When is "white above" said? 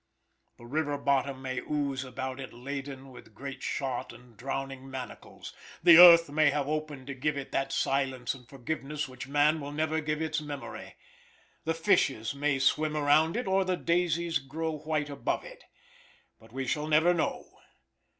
14.79-15.43